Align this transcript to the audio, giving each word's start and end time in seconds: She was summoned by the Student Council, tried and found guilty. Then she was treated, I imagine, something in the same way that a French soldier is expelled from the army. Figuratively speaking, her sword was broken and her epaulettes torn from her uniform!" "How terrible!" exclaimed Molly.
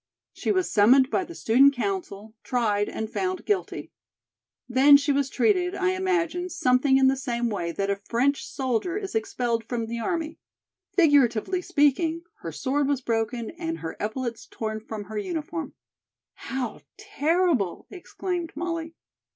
She 0.33 0.51
was 0.51 0.67
summoned 0.71 1.11
by 1.11 1.23
the 1.25 1.35
Student 1.35 1.75
Council, 1.75 2.33
tried 2.41 2.89
and 2.89 3.07
found 3.07 3.45
guilty. 3.45 3.91
Then 4.67 4.97
she 4.97 5.11
was 5.11 5.29
treated, 5.29 5.75
I 5.75 5.91
imagine, 5.91 6.49
something 6.49 6.97
in 6.97 7.05
the 7.07 7.15
same 7.15 7.51
way 7.51 7.71
that 7.73 7.91
a 7.91 8.01
French 8.09 8.43
soldier 8.43 8.97
is 8.97 9.13
expelled 9.13 9.63
from 9.63 9.85
the 9.85 9.99
army. 9.99 10.39
Figuratively 10.95 11.61
speaking, 11.61 12.23
her 12.39 12.51
sword 12.51 12.87
was 12.87 13.01
broken 13.01 13.51
and 13.51 13.77
her 13.77 13.95
epaulettes 13.99 14.47
torn 14.47 14.79
from 14.79 15.03
her 15.03 15.19
uniform!" 15.19 15.75
"How 16.33 16.81
terrible!" 16.97 17.85
exclaimed 17.91 18.53
Molly. 18.55 18.95